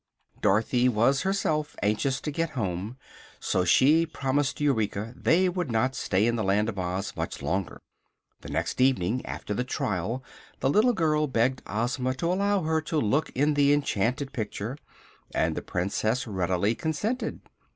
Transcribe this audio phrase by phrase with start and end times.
[0.41, 2.97] Dorothy was herself anxious to get home,
[3.39, 7.79] so she promised Eureka they would not stay in the Land of Oz much longer.
[8.39, 10.23] The next evening after the trial
[10.59, 14.75] the little girl begged Ozma to allow her to look in the enchanted picture,
[15.35, 17.41] and the Princess readily consented.